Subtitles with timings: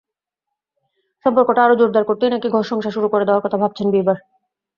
[1.25, 4.17] সম্পর্কটা আরও জোরদার করতেই নাকি ঘরসংসার শুরু করে দেওয়ার কথা ভাবছেন বিবার।